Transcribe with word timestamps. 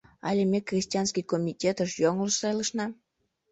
Ала 0.27 0.43
ме 0.51 0.59
крестьянский 0.69 1.27
комитетыш 1.31 1.91
йоҥылыш 2.03 2.35
сайлышна. 2.41 2.85